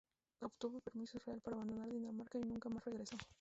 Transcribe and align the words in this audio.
Obtuvo 0.41 0.79
permiso 0.81 1.19
real 1.19 1.41
para 1.41 1.57
abandonar 1.57 1.87
Dinamarca, 1.87 2.39
y 2.39 2.41
nunca 2.43 2.69
más 2.69 2.83
regresó. 2.85 3.15